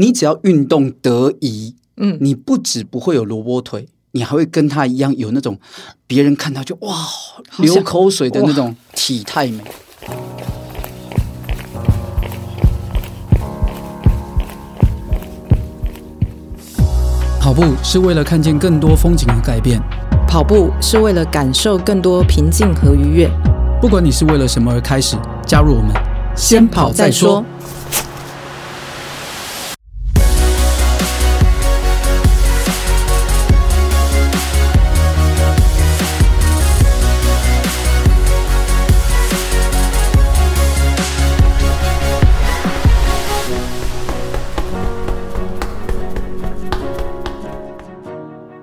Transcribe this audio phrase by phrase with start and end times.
[0.00, 5.60] 你只要运动得宜，嗯，你不止不会有萝卜腿，你还会跟他一样有那种
[6.06, 6.96] 别人看到就哇
[7.58, 9.62] 流口水的那种体态美。
[17.38, 19.78] 跑步是为了看见更多风景和改变，
[20.26, 23.30] 跑步是为了感受更多平静和愉悦。
[23.82, 25.92] 不管你是为了什么而开始，加入我们，
[26.34, 27.44] 先跑再说。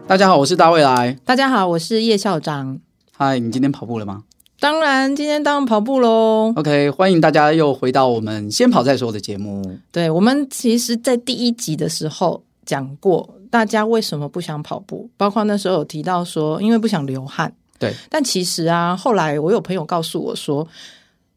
[0.07, 1.17] 大家好，我是大未来。
[1.25, 2.79] 大家好，我是叶校长。
[3.11, 4.23] 嗨，你今天跑步了吗？
[4.57, 6.53] 当然，今天当然跑步喽。
[6.55, 9.77] OK，欢迎大家又回到我们先跑再说的节目。
[9.91, 17.53] 对，我们其实，在第一集的时候讲过，大家为什么不想跑步，包括那时候有提到说，因为不想流汗。
[17.77, 20.65] 对，但其实啊，后来我有朋友告诉我说。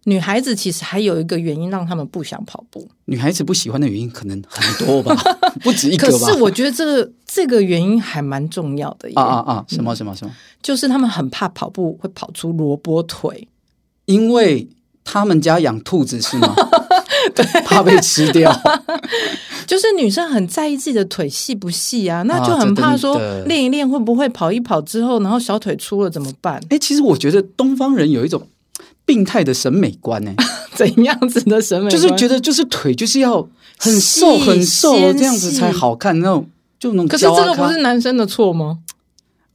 [0.05, 2.89] 女孩子其实还有一个原因让他们不想跑步。
[3.05, 5.15] 女孩子不喜欢的原因可能很多吧，
[5.63, 6.27] 不止一个吧。
[6.27, 9.11] 可是我觉得这个这个原因还蛮重要的。
[9.15, 9.65] 啊啊啊！
[9.69, 10.33] 什么什么什么？
[10.63, 13.47] 就是他们很怕跑步会跑出萝卜腿，
[14.07, 14.67] 因为
[15.05, 16.55] 他们家养兔子是吗？
[17.35, 18.51] 对，怕被吃掉。
[19.67, 26.59] 就是女生很在意自己的腿细不细啊，那就很怕说练一练会不会跑一跑之后，然后小腿粗了怎么办？
[26.71, 28.43] 哎，其实我觉得东方人有一种。
[29.11, 30.33] 病态的审美观呢？
[30.77, 32.01] 怎样子的审美观？
[32.01, 33.45] 就是觉得就是腿就是要
[33.77, 36.47] 很瘦很瘦这样子才好看，那种
[36.79, 36.93] 就。
[37.09, 38.79] 可是这个不是男生的错吗？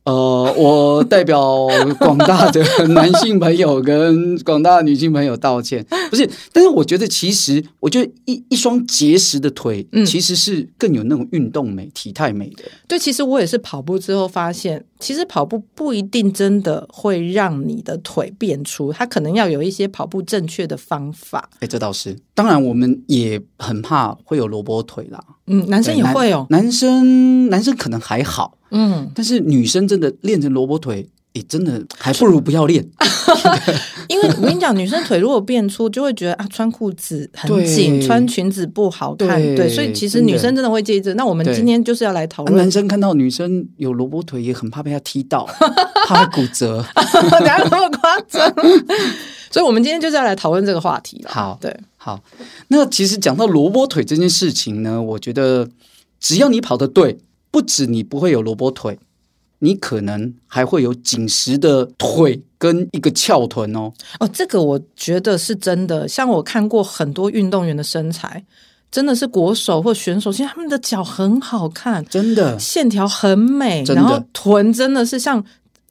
[0.03, 1.67] 呃，我代表
[1.97, 5.83] 广大的 男性朋友跟广大的女性朋友道歉，
[6.16, 12.63] 不是，但是我觉得其实，我觉得一一双结实的腿，嗯，其实是更有那种运动美、体态美的。
[12.88, 21.50] 对，其实我也是跑步之后发现，其实跑步不一定真的会让你的腿变粗，它可能要有一些跑步正确的方法。
[21.59, 25.22] 哎，这倒是，当然我们也很怕会有萝卜腿啦。
[25.47, 28.57] 嗯，男生也会哦，男，男生男生可能还好。
[28.72, 32.81] 嗯，但是女生真的练成萝卜腿，也真的还不如不要练。
[34.07, 39.28] 因为我跟你讲，女生腿如果变粗，就会觉得啊，穿裤子很紧，穿裙子不好看。
[39.28, 41.13] 对，对，所以其实女生真的会介意这。
[41.16, 45.45] 那我们今天就是要来讨论，男生看到女生有萝卜腿，也很怕被她踢到，
[46.07, 46.84] 怕骨折。
[47.44, 48.50] 哪有那么夸张？
[49.51, 51.29] 所以我们今天就是要来讨论这个话题了。
[51.29, 52.24] 好，对，好。
[52.69, 55.68] 那其实讲到萝卜腿这件事情呢，我觉得
[56.22, 57.19] 只要你跑得对。
[57.51, 59.00] 不止你不会有萝卜腿，
[59.59, 63.91] 你可能还会有紧实的腿跟一个翘臀哦。
[64.19, 66.07] 哦，这个我觉得是真的。
[66.07, 68.44] 像我看过很多运动员的身材，
[68.91, 75.44] 真的是国手或选手，其实他们的脚很好看，真的线条很美，然后臀真的是像。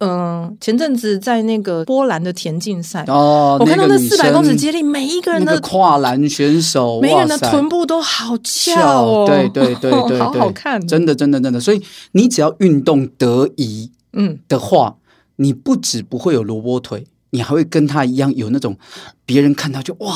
[0.04, 11.59] 嗯，前阵子在那个波兰的田径赛哦，我看到那四百公尺接力，每一个人的、那个、跨栏选手，每个人的臀部都好翘哦，对对对对好好看，真的真的真的。
[11.59, 11.82] 所以
[12.12, 15.00] 你只要运动得宜，嗯的话，嗯、
[15.37, 18.76] 你不止不会有萝卜腿，你还会跟他一样有那种
[19.25, 20.12] 别人看到就哇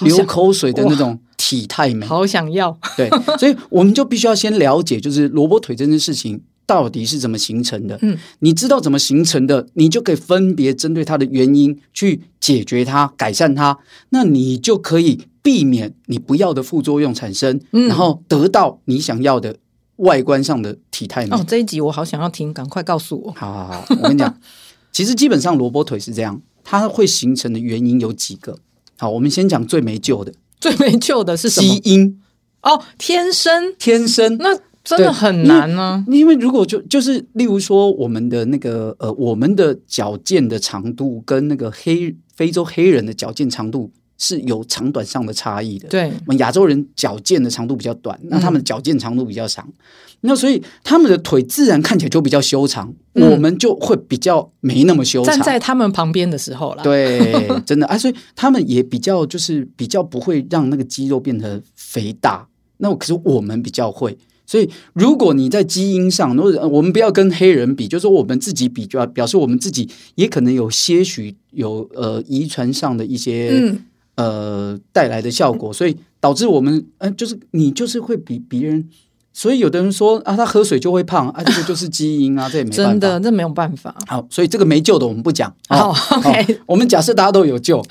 [0.00, 2.76] 流口水的那种体态美，好想要。
[2.96, 6.40] 对，所以我们就必须要先了解，就是萝卜腿这件事情。
[6.68, 7.98] 到底是怎么形成的？
[8.02, 13.78] 嗯，你知道怎么形成的，你就可以分别针对它的原因去解决它、改善它，
[14.10, 19.56] 那你就可以避免你不要的副作用产生，嗯，然后得到你想要的
[19.96, 21.34] 外观上的体态美。
[21.34, 23.32] 哦，这一集我好想要听，赶快告诉我。
[23.32, 24.38] 好好好，我跟你讲，
[24.92, 28.58] 其实基本上萝卜腿是这样，它会形成的原因有几个。
[28.98, 31.80] 好，我们先讲最没救的，最没救的是什么？
[31.80, 32.20] 基因
[32.60, 34.60] 哦，天生，天生那。
[34.96, 45.88] 真的很难呢，因为如果就就是例如说，我们的那个呃，我们的脚腱的长度跟那个黑非洲黑人的脚腱长度是有长短上的差异的。
[45.88, 49.74] 对，我们亚洲人脚腱的长度比较短，那他们的脚腱长度比较长，嗯，
[50.22, 55.34] 那所以他们的腿自然看起来就比较修长，嗯，我们就会比较没那么修长。
[55.34, 62.46] 站在他们旁边的时候啦，对，真的啊，所以他们也比较就是比较不会让那个肌肉变得肥大。
[62.78, 64.16] 那可是我们比较会。
[64.48, 73.84] 所以，如果你在基因上，如果我们不要跟黑人比，就是说我们自己比，就要表示我们自己也可能有些许有呃遗传上的一些、嗯、
[74.14, 78.88] 呃带来的效果，所以导致我们嗯、呃，就是你就是会比别人。
[79.34, 83.94] 所以有的人说啊，他喝水就会胖啊，这个就是基因啊， 这也没办法，真的，这没有办法。
[84.06, 85.54] 好，所以这个没救的我们不讲。
[85.68, 87.84] 好，好，OK，我们假设大家都有救。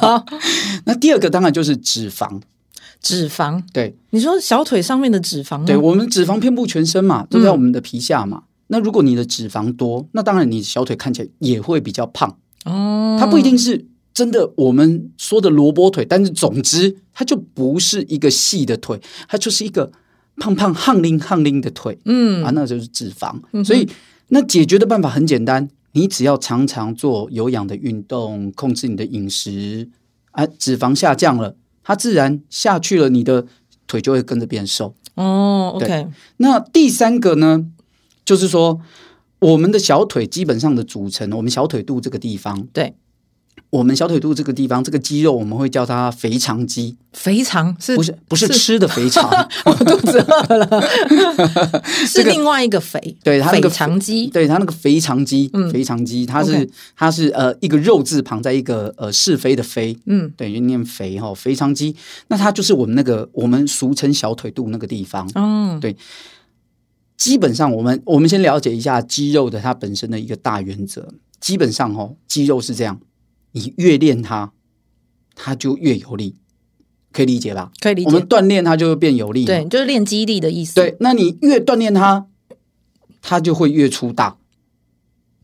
[0.84, 2.40] 那第二个当然就是脂肪。
[3.00, 8.38] 脂肪，对，你说小腿上面的脂肪，对，我们脂肪遍布全身嘛，都在我们的皮下嘛。
[8.38, 13.16] 嗯、那如果你的脂肪多，那当然你小腿看起来也会比较胖哦。
[13.20, 19.92] 它不一定是真的我们说的萝卜腿，但是总之它就不是一个细的腿，它就是一个
[20.38, 23.40] 胖胖汗拎汗拎的腿，嗯啊，那就是脂肪。
[23.52, 23.88] 嗯、所以
[24.28, 29.88] 那解决的办法很简单，你只要常常做有氧的运动，控制你的饮食，
[30.32, 31.54] 啊，脂肪下降了。
[31.86, 33.46] 它自然下去了，你的
[33.86, 34.96] 腿就会跟着变瘦。
[35.14, 36.08] 哦，OK。
[36.38, 37.64] 那第三个呢，
[38.24, 38.80] 就是说
[39.38, 42.96] 我们的小腿基本上的组成，我们小腿肚这个地方，对。
[43.70, 46.96] 我们小腿肚这个地方，这个肌肉我们会叫它肥肠肌。
[47.12, 49.28] 肥肠是不是不是吃的肥肠？
[49.66, 50.82] 我肚子饿了，
[52.06, 53.16] 是另外一个肥。
[53.24, 61.96] 对，它那个肥肠肌，对它那个肥肠肌，肥肠肌，它是它是呃一个肉字旁在一个呃是非的非，嗯，对，就念肥哈，肥肠肌。
[62.28, 65.28] 那它就是我们那个我们俗称小腿肚那个地方。
[65.34, 65.96] 嗯，对。
[67.16, 71.08] 基本上，我们我们先了解一下肌肉的它本身的一个大原则。
[71.40, 73.00] 基本上哦，肌肉是这样。
[73.56, 74.52] 你越练它，
[75.34, 76.34] 它就越有力，
[77.10, 77.72] 可以理解吧？
[77.80, 78.06] 可以理解。
[78.06, 80.74] 我们锻炼它就会变有力，对，就是练肌力的意思。
[80.74, 82.26] 对，那你越锻炼它，
[83.22, 84.36] 它就会越粗大。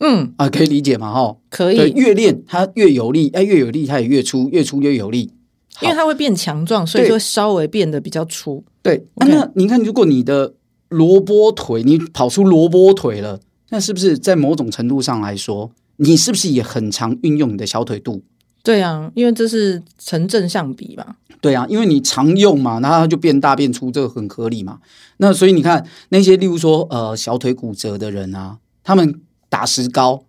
[0.00, 1.10] 嗯啊，可以理解嘛？
[1.10, 1.76] 哈，可以。
[1.76, 5.32] 对，越练它越有力，哎，越有力它也越粗，越粗越有力，
[5.80, 8.62] 因为它会变强壮，所以就会稍微变得比较粗。
[8.82, 10.54] 对啊、那你看，如果你的
[10.90, 15.70] 萝卜腿，你跑出萝卜腿了，那是不是在某种程度上来说？
[15.96, 18.22] 你是不是也很常运用你的小腿肚？
[18.62, 21.16] 对啊，因为这是成正相比嘛。
[21.40, 24.78] 对啊，因为你常用嘛，那它就变大变粗，这个很合理嘛。
[25.16, 30.24] 那所以你看那些，例如说呃小腿骨折的人啊，他们打石膏，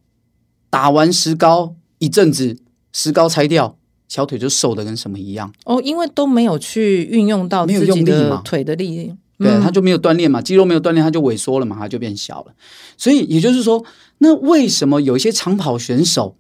[0.72, 2.58] 打完石膏一阵子，
[2.92, 3.78] 石膏拆掉，
[4.08, 5.54] 小腿就瘦的跟什么一样。
[5.66, 9.18] 哦，因为都没有去运用到自己的腿的力量。
[9.40, 12.54] 对，他就没有锻炼嘛，肌肉没有锻炼，他就萎缩了嘛，他就变小了。
[12.98, 13.84] 所以也就是说，
[14.20, 16.36] 那为什么有一些长跑选手，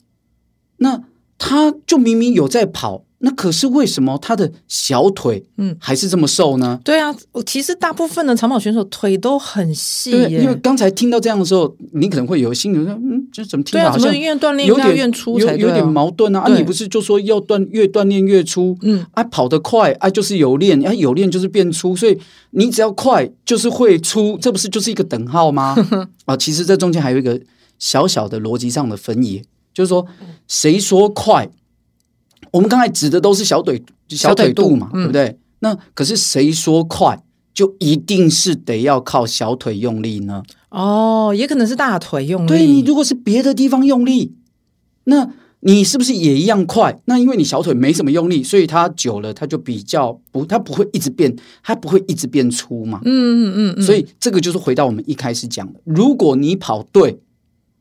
[0.77, 1.03] 那
[1.37, 3.05] 他就明明有在跑？
[3.25, 6.77] 那可是为什么他的小腿嗯还是这么瘦呢？
[6.77, 10.11] 嗯、对啊，我其实大部分的长跑选手腿都很细。
[10.11, 16.43] 对，因为刚才听到这样的时候，你可能会有心里说，嗯，这怎么听好像越锻炼有点粗才有，有点矛盾啊？
[16.45, 18.77] 对啊，你不是就说要锻越锻炼越粗？
[18.81, 22.19] 嗯，啊，跑得快啊，就是有练啊，有练就是变粗，所以
[22.51, 25.77] 你只要快就是会粗，这不是就是一个等号吗？
[26.25, 27.39] 啊， 其实这中间还有一个
[27.83, 29.43] 小小的逻辑上的分野，
[29.73, 30.07] 就是说
[30.47, 31.49] 谁说快？
[32.51, 35.37] 我们刚才指的都是小腿小腿肚嘛，对不对？
[35.59, 37.21] 那可是谁说快
[37.53, 40.43] 就一定是得要靠小腿用力呢？
[40.69, 42.47] 哦，也可能是大腿用力。
[42.47, 44.33] 对，你如果是别的地方用力，
[45.03, 45.29] 那
[45.59, 47.01] 你是不是也一样快？
[47.03, 53.01] 那因为你小腿没什么用力，所以它久了它就比较不，它不会一直变，它不会一直变粗嘛。
[53.03, 53.81] 嗯嗯嗯。
[53.83, 57.19] 所以这个就是回到我们一开始讲的，如果你跑对，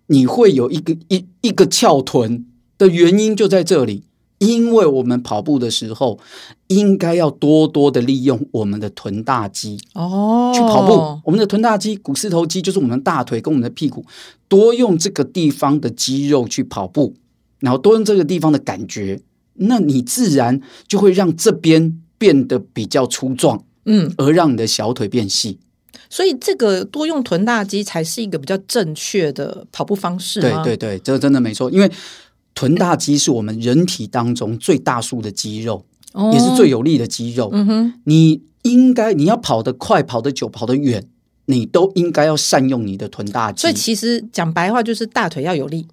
[0.07, 2.47] 你会有一个一一个翘臀
[2.77, 4.05] 的原因就在这里。
[4.39, 6.19] 因为我们跑步的时候，
[6.67, 11.21] 应该要多多的利用我们的臀大肌哦，去跑步。
[11.25, 14.05] 我们的臀大肌、股四头肌就是我们大腿跟我们的屁股，
[14.49, 17.15] 多用这个地方的肌肉去跑步，
[17.61, 19.21] 然后多用这个地方的感觉，
[19.55, 25.61] 那你自然就会让这边变得比较粗壮，嗯，而让你的小腿变细。
[26.13, 30.41] 所以这个多用臀大肌才是一个比较正确的跑步方式。
[30.41, 31.91] 对对对，这个真的没错，因为。
[32.55, 37.49] 臀大肌是我们人体当中最大数的肌肉，哦、也是最有力的肌肉。
[37.51, 41.03] 嗯哼，你应该你要跑得快、跑得久、跑得远，
[41.47, 43.63] 你都应该要善用你的臀大肌。
[43.63, 45.87] 所以其实讲白话就是大腿要有力，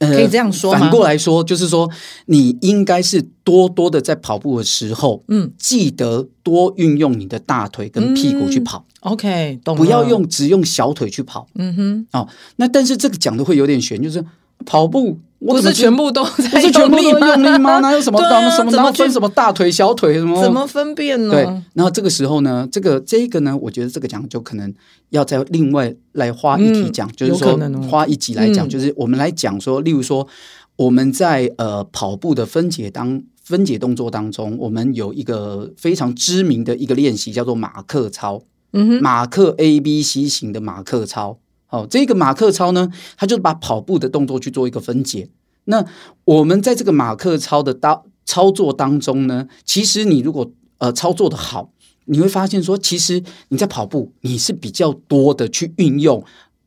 [0.00, 1.90] 可以这样说反过来说，就是说
[2.26, 8.84] 你应该是多多的在跑步的时候，嗯，记得多运用你的大腿跟屁股去跑。
[9.02, 9.76] 嗯、OK，懂。
[9.76, 11.46] 不要用只用小腿去跑。
[11.54, 14.24] 嗯哼，哦，那但是这个讲的会有点悬，就是
[14.64, 15.18] 跑步。
[15.40, 17.80] 我不是全部都在不是全部都用力吗？
[17.80, 18.70] 哪有什么什么？
[18.72, 20.42] 然后分什么大腿、小腿什么？
[20.42, 21.32] 怎么分辨呢？
[21.32, 24.74] 对，然后这个时候呢，这个这个呢，我觉得这个讲就可能
[25.08, 30.28] 要再另外来花一题讲，就是说花一集来讲，就是我们来讲说，例如说
[30.76, 38.42] 我们在呃跑步的分解当分解动作当中，我们有一个非常知名的一个练习叫做马克操，
[38.72, 41.38] 嗯哼，马克 A B C 型的马克操。
[41.70, 45.28] 哦，这个马克操呢，它就是把跑步的动作去做一个分解。
[45.66, 45.84] 那
[46.24, 51.70] 我们在这个马克操的当操作当中呢，其实你如果呃操作的好，
[52.06, 56.24] 你会发现说，其实你在跑步你是比较多的去运用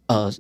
[0.08, 0.32] 呃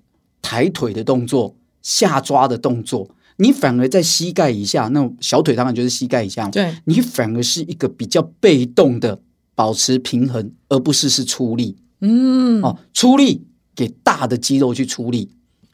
[0.41, 3.10] 抬腿的动作、下抓的动作。
[3.38, 9.20] 你反而在膝盖以下，那种小腿当然就是膝盖以下，对，你反而是一个比较被动的
[9.55, 11.77] 保持平衡，而不是是出力。
[12.01, 13.45] 嗯，哦，出力
[13.75, 15.29] 给大的肌肉去出力，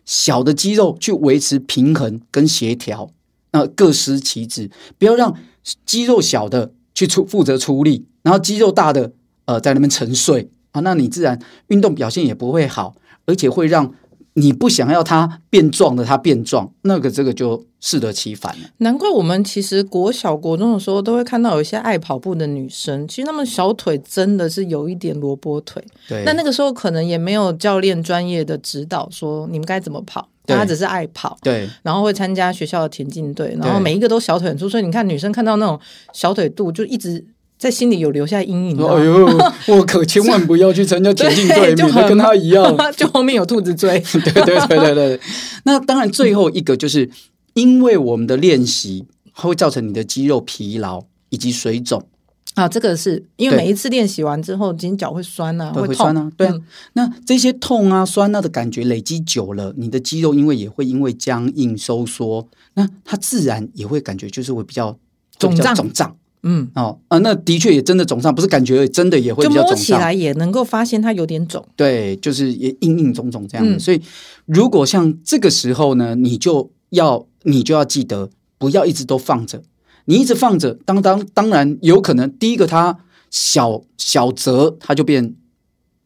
[0.06, 3.12] 小的肌肉去维持平衡跟协调，
[3.52, 5.36] 那各司其职，不要让
[5.86, 9.14] 肌肉小的去出负责出力，然后肌肉大的
[9.46, 12.96] 呃在那边沉睡啊，那你自然运动表现也不会好，
[13.26, 13.94] 而且会让。
[14.34, 18.70] 你不想要他变壮的，他变壮，那个这个就适得其反了。
[18.78, 25.84] 难怪我们其实国小国中的时候都会看到有一些爱跑步的女生，其实她们小腿真的是有一点萝卜腿。
[26.08, 31.38] 对，那那个时候可能也没有教练专业的指导说你们该怎么跑，她只是爱跑。
[31.42, 35.80] 对，然后会参加学校的田径队，然后每一个都小腿很粗，所以你看女生看到那种
[36.14, 37.26] 小腿肚就一直。
[37.60, 38.78] 在心里有留下阴影。
[38.78, 39.28] 哎呦，
[39.68, 44.00] 我可千万不要去参加田径队， 免得跟他一样， 就后面有兔子追。
[44.00, 45.20] 对对对对对。
[45.66, 47.10] 那当然，最后一个就是
[47.56, 52.02] 因为我们的练习会造成你的肌肉疲劳以及水肿
[52.54, 52.66] 啊。
[52.66, 56.32] 这个是因为每一次练习完之后，筋脚会酸啊，会痛酸啊。
[56.38, 56.56] 对啊，
[56.94, 64.98] 那这些痛啊、酸啊的感觉累积久了，你的肌肉因为也会因为僵硬收缩，那它自然也会感觉就是会比较
[65.38, 66.16] 肿胀肿胀。
[66.44, 71.66] 嗯哦啊，那的确也真的肿胀，不是感觉真的也会比较肿胀，就摸起来也能够发现它有点肿。
[71.76, 73.74] 对，就是也硬硬肿肿这样子。
[73.76, 74.02] 嗯、所以
[74.46, 79.62] 如果像这个时候呢，你就要你就要记得不要一直都放着，
[80.06, 82.98] 你一直放着，当当当然有可能第一个它
[83.30, 85.36] 小小则它就变。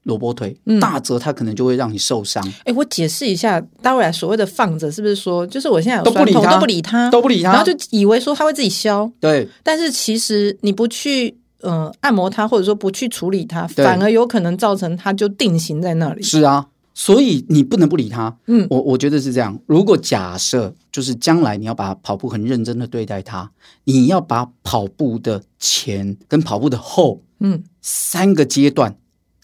[0.03, 2.45] 萝卜腿大则，它可能就会让你受伤。
[2.65, 9.09] 哎、我解释一下，待会来所谓的放着，是不是说，就是我现在有酸痛都不理它，都不理它，然后就以为说它会自己消。
[9.19, 16.21] 对，但是其实你不去呃按摩它，或者说不去处理它，反而有可能造成它就定型在那里。
[16.21, 18.35] 是啊，所以你不能不理它。
[18.47, 19.57] 嗯，我我觉得是这样。
[19.67, 23.49] 如果假设就是将来你要把跑步很认真的对待它，
[23.85, 28.97] 你要把跑步的前跟跑步的后，嗯，三个阶段。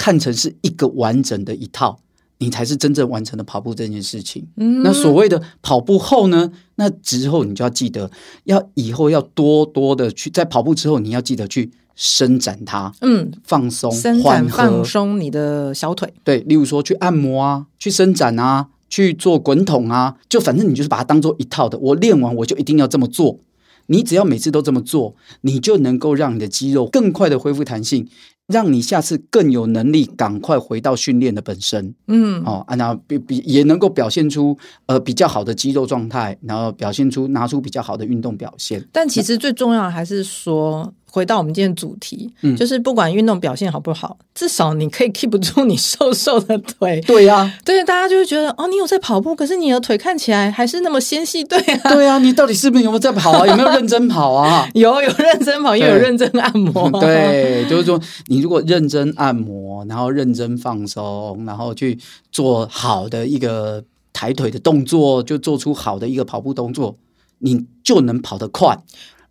[0.09, 1.99] 看成是一个完整的一套，
[2.39, 4.47] 你才是真正完成了跑步这件事情。
[4.57, 6.51] 嗯，那所谓的跑步后呢？
[6.77, 8.09] 那之后你就要记得，
[8.45, 16.11] 要以后要多多的去在跑步之后，你要记得去伸展它，嗯，放松、伸展、放松你的小腿。
[16.23, 21.77] 对，例如说去按摩啊，去伸展啊，去做滚筒啊，就反正你就是把它当做一套的。
[21.77, 23.37] 我练完我就一定要这么做。
[23.85, 28.07] 你只要每次都这么做，你就能够让你的肌肉更快的恢复弹性。
[28.49, 38.85] 让你下次更有能力赶快回到训练的本身，嗯，哦，然后比比也能够表现出呃比较好的肌肉状态，然后表现出拿出比较好的运动表现。
[38.91, 40.93] 但其实最重要的还是说。
[41.11, 47.01] 回到我们今天的主题，嗯，就是不管运动表现好不好，至少你可以 keep 住你瘦瘦的腿。
[47.01, 51.43] 对呀、啊，对，大家就会觉得哦，你有在跑步，可是你的腿看起来还是那么纤细。
[51.43, 53.45] 对啊，对啊，你到底是不是有没有在跑啊？
[53.47, 54.69] 有没有认真跑啊？
[54.73, 56.89] 有，有认真跑，也有认真按摩。
[57.01, 61.97] 对，就是说，你如果认真按摩，然后认真放松，然后去
[62.31, 66.95] 做好的一个抬腿的动作，就做出好的一个跑步动作，
[67.39, 68.77] 你就能跑得快。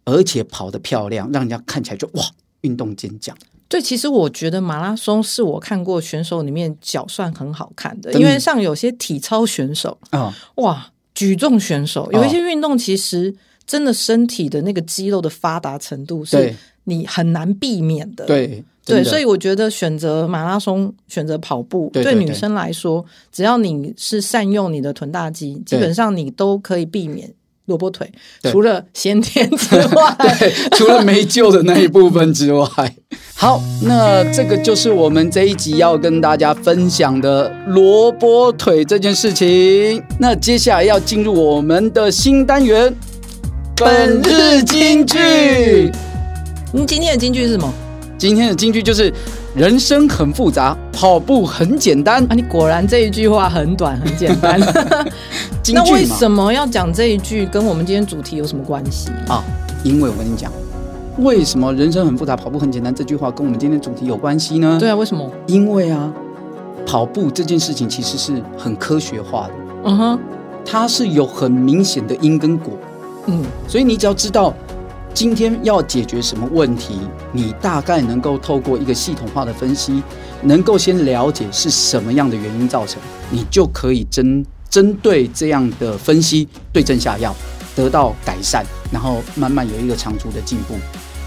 [0.08, 2.24] 而且跑得漂亮，让人家看起来就哇，
[2.62, 3.36] 运动健将。
[3.68, 13.34] 对，其实我觉得马拉松是我看过选手里面脚算很好看的，因为像有些体操选手啊，哇，举重选手，有一些运动其实
[13.66, 18.24] 真的身体的那个肌肉的发达程度是你很难避免的。
[18.24, 27.30] 对对，所以我觉得选择马拉松、选择跑步，对女生来说，只要你是善用你的臀大肌，基本上你都可以避免。
[27.68, 28.10] 萝卜腿，
[28.50, 32.66] 除了先天之外， 对，除了没救的那一部分之外，
[33.36, 40.02] 好，那这个就是我们这一集要跟大家分享的萝卜腿这件事情。
[40.18, 42.92] 那接下来要进入我们的新单元，
[43.76, 45.92] 本日金句。
[46.72, 47.72] 你今天的金句是什么？
[48.18, 49.10] 今天的金句就是。
[49.56, 52.34] 人生很复杂，跑步很简单啊！
[52.36, 54.60] 你果然这一句话很短，很简单。
[55.74, 57.44] 那为什么要讲这一句？
[57.46, 59.42] 跟我们今天主题有什么关系啊？
[59.82, 60.52] 因为我跟你讲，
[61.18, 62.94] 为什么人生很复杂，跑步很简单？
[62.94, 64.76] 这句话跟我们今天主题有关系呢？
[64.78, 65.28] 对啊，为什么？
[65.48, 66.12] 因为啊，
[66.86, 69.54] 跑步这件事情其实是很科学化的。
[69.86, 70.18] 嗯哼，
[70.64, 72.74] 它是有很明显的因跟果。
[73.26, 74.54] 嗯，所以你只要知道。
[75.18, 77.00] 今天要解决什么问题，
[77.32, 80.00] 你大概能够透过一个系统化的分析，
[80.42, 87.34] 能够先了解是什么样的原因造成，你就可以针针对这样的分析对症下药，
[87.74, 90.76] 得到改善，然后慢慢有一个长足的进步。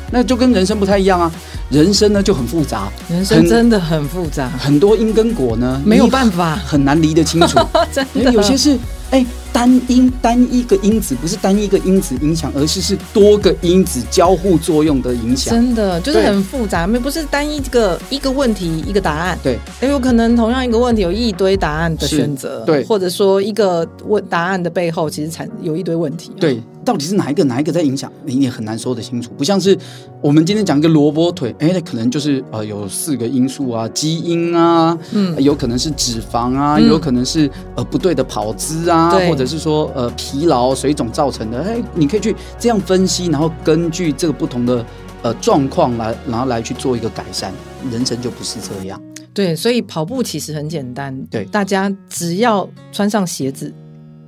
[0.09, 1.29] 那就跟人生不太一样啊，
[1.69, 6.55] 人生呢就很复杂，人生真的很复杂，很多因跟果呢没有办法。
[6.55, 7.59] 很难离得清楚，
[7.91, 8.31] 真的。
[8.31, 8.79] 有些是
[9.09, 15.53] 哎单音单一个因子，不是单一个因子影响，而是是多个因子交互作用的影响。
[15.53, 19.37] 真的就是很复杂，没不是单一个一个问题一个答案。
[19.43, 22.63] 对，有可能同样一个问题有一堆答案的选择。
[22.65, 26.31] 对，或者说一个问答案的背后其实产有一堆问题。
[26.39, 26.61] 对。
[26.83, 29.31] 到底是哪一个哪一个在影响，你也很难说得清楚。
[29.37, 29.77] 不像是
[30.21, 41.61] 我们今天讲一个萝卜腿，哎，那可能就是呃有四个因素啊，基因啊，嗯，有可能是脂肪啊，嗯、有可能是呃不对的跑姿啊，或者是说呃疲劳、水肿造成的。
[41.61, 44.85] 哎，你可以去这样分析，然后根据这个不同的
[45.21, 47.51] 呃状况来，然后来去做一个改善。
[47.91, 49.01] 人生就不是这样。
[49.33, 51.19] 对，所以跑步其实很简单。
[51.31, 53.73] 对，大家只要穿上鞋子，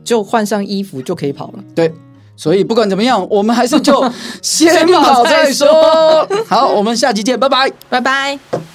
[0.03, 1.63] 就换上衣服就可以跑了。
[1.75, 1.93] 对。
[2.35, 4.03] 所以不管怎么样，我们还是就
[4.41, 6.27] 先跑再说。
[6.47, 8.72] 好，我们下期见，拜拜，拜拜。